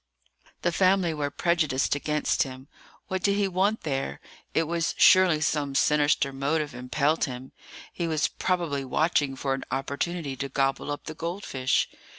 The 0.63 0.71
family 0.71 1.13
were 1.13 1.29
prejudiced 1.29 1.93
against 1.93 2.41
him. 2.41 2.67
What 3.05 3.21
did 3.21 3.35
he 3.35 3.47
want 3.47 3.81
there? 3.81 4.19
It 4.51 4.63
was 4.63 4.95
surely 4.97 5.41
some 5.41 5.75
sinister 5.75 6.33
motive 6.33 6.73
impelled 6.73 7.25
him. 7.25 7.51
He 7.93 8.07
was 8.07 8.27
probably 8.27 8.83
watching 8.83 9.35
for 9.35 9.53
an 9.53 9.63
opportunity 9.69 10.35
to 10.37 10.49
gobble 10.49 10.89
up 10.91 11.03
the 11.03 11.13
goldfish. 11.13 11.87